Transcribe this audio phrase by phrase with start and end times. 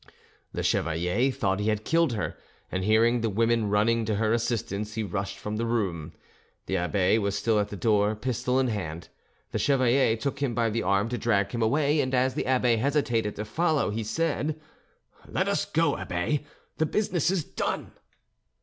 [0.51, 2.35] The chevalier thought he had killed her,
[2.71, 6.13] and hearing the women running to her assistance, he rushed from the room.
[6.65, 9.09] The abbe was still at the door, pistol in hand;
[9.51, 12.77] the chevalier took him by the arm to drag him away, and as the abbe
[12.77, 14.59] hesitated to follow, he said:—
[15.27, 16.45] "Let us go, abbe;
[16.77, 17.91] the business is done."